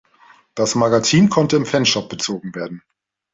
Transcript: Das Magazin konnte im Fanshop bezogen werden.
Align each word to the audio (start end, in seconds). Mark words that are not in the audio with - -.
Das 0.55 0.73
Magazin 0.73 1.29
konnte 1.29 1.57
im 1.57 1.67
Fanshop 1.67 2.09
bezogen 2.09 2.55
werden. 2.55 2.81